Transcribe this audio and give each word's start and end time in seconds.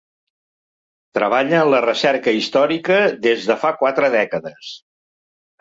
Treballa 1.17 1.59
en 1.65 1.69
la 1.73 1.83
recerca 1.85 2.35
històrica 2.39 2.97
des 3.29 3.47
de 3.51 3.59
fa 3.65 3.75
quatre 3.83 4.11
dècades. 4.21 4.73